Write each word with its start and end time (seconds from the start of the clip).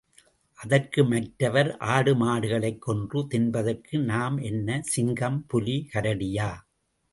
அதற்கு 0.53 1.03
மற்றவர், 1.05 1.77
ஆடுமாடுகளைக் 1.79 2.79
கொன்று 2.79 3.27
தின்பதற்கு 3.27 3.99
நாம் 4.03 4.37
என்ன 4.37 4.81
சிங்கம் 4.81 5.45
புலி 5.47 5.89
கரடியா? 5.93 6.49